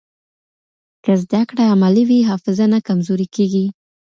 [1.03, 3.65] که زده کړه عملي وي، حافظه نه کمزورې کېږي.